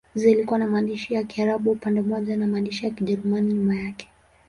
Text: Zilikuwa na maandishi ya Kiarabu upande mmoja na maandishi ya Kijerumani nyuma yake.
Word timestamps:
Zilikuwa 0.15 0.59
na 0.59 0.67
maandishi 0.67 1.13
ya 1.13 1.23
Kiarabu 1.23 1.71
upande 1.71 2.01
mmoja 2.01 2.37
na 2.37 2.47
maandishi 2.47 2.85
ya 2.85 2.91
Kijerumani 2.91 3.53
nyuma 3.53 3.75
yake. 3.75 4.09